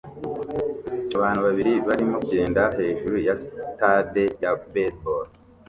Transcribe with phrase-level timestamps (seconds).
[1.17, 5.25] Abantu babiri barimo kugenda hejuru ya stade ya baseball